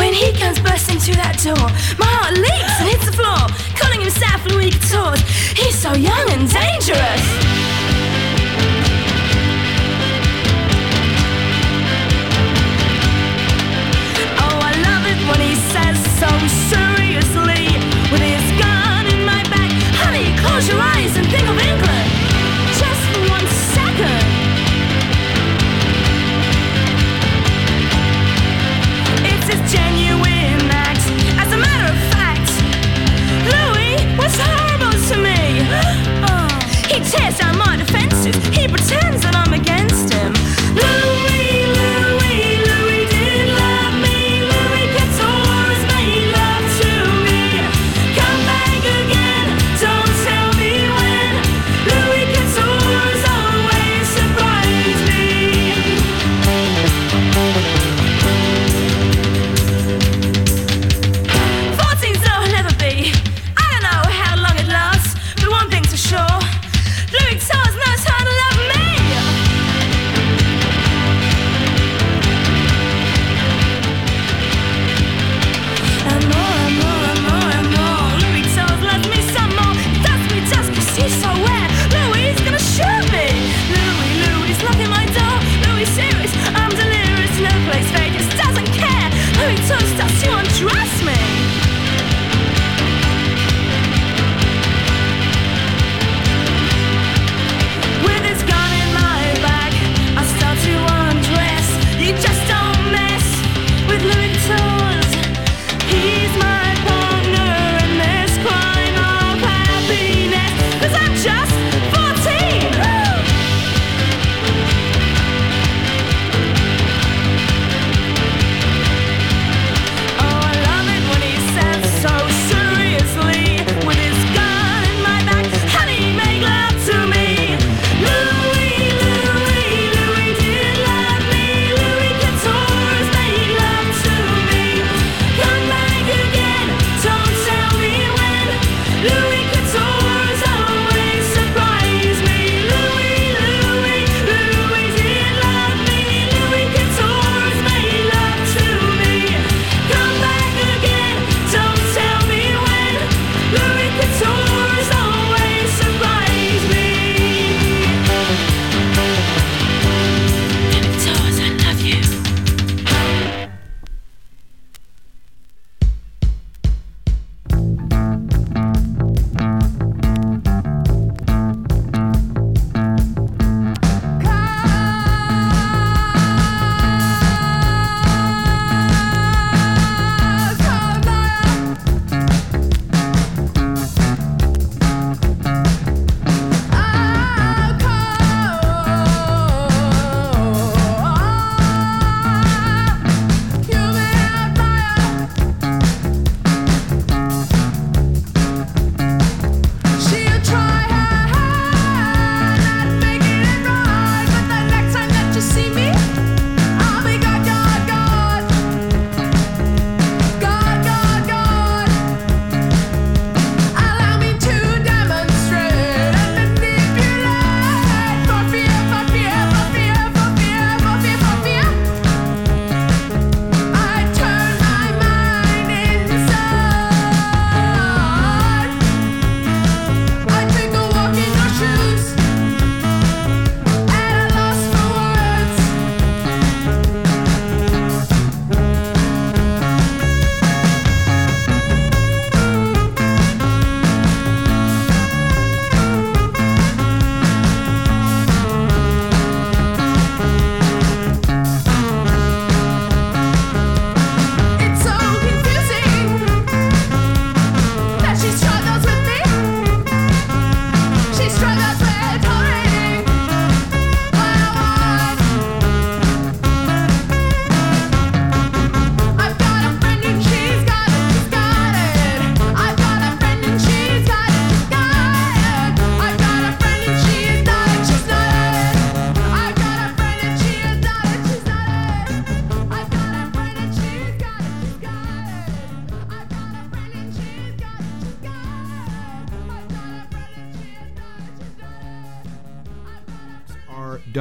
When 0.00 0.14
he 0.14 0.32
comes 0.32 0.58
bursting 0.60 0.98
through 0.98 1.16
that 1.16 1.36
door, 1.44 1.68
my 2.00 2.08
heart 2.08 2.32
leaps 2.32 2.80
and 2.80 2.88
hits 2.88 3.04
the 3.04 3.12
floor, 3.12 3.36
calling 3.76 4.00
himself 4.00 4.40
Louis 4.48 4.72
Quatorze. 4.72 5.20
He's 5.52 5.76
so 5.76 5.92
young 5.92 6.26
and 6.32 6.48
dangerous. 6.48 7.24
Oh, 14.40 14.56
I 14.56 14.72
love 14.88 15.04
it 15.04 15.20
when 15.28 15.40
he 15.44 15.54
says 15.68 16.00
so 16.16 16.28
seriously, 16.48 16.89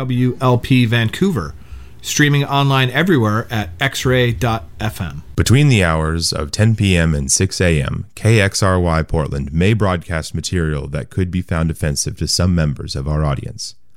WLP 0.10 0.88
Vancouver, 0.88 1.54
streaming 2.02 2.44
online 2.44 2.90
everywhere 2.90 3.48
at 3.52 3.78
xray.fm. 3.78 5.22
Between 5.36 5.70
the 5.70 5.84
hours 5.84 6.34
of 6.34 6.50
10 6.50 6.76
p.m. 6.76 7.14
and 7.14 7.32
6 7.32 7.62
a.m., 7.62 8.06
KXRY 8.16 9.08
Portland 9.08 9.54
may 9.54 9.74
broadcast 9.74 10.34
material 10.34 10.88
that 10.88 11.12
could 11.12 11.30
be 11.30 11.44
found 11.44 11.70
offensive 11.70 12.18
to 12.18 12.28
some 12.28 12.56
members 12.56 12.96
of 12.96 13.08
our 13.08 13.24
audience. 13.24 13.76